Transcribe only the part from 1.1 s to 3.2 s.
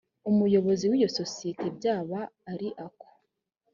sosiyete byaba ari ako